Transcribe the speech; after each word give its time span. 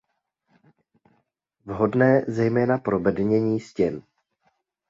Vhodné 1.65 2.25
zejména 2.27 2.77
pro 2.77 2.99
bednění 2.99 3.59
stěn. 3.59 4.01